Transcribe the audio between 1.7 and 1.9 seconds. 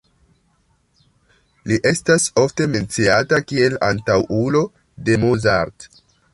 Li